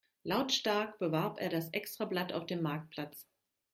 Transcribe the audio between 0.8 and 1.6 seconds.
bewarb er